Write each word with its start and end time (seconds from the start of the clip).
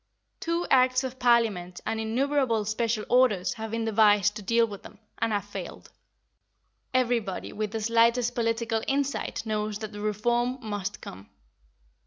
Two 0.39 0.65
Acts 0.71 1.03
of 1.03 1.19
Parliament 1.19 1.79
and 1.85 1.99
innumerable 1.99 2.65
special 2.65 3.05
orders 3.07 3.53
have 3.53 3.69
been 3.69 3.85
devised 3.85 4.35
to 4.35 4.41
deal 4.41 4.65
with 4.65 4.81
them, 4.81 4.97
and 5.19 5.31
have 5.31 5.45
failed. 5.45 5.91
Everybody 6.91 7.53
with 7.53 7.69
the 7.69 7.81
slightest 7.81 8.33
political 8.33 8.81
insight 8.87 9.45
knows 9.45 9.77
that 9.77 9.91
the 9.91 10.01
reform 10.01 10.57
must 10.59 11.01
come. 11.01 11.29